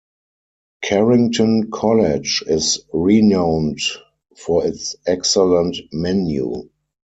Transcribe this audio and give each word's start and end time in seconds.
Carrington 0.83 1.69
College 1.69 2.43
is 2.47 2.85
renowned 2.91 3.77
for 4.35 4.65
its 4.65 4.95
excellent 5.05 5.77
menu. 5.91 6.67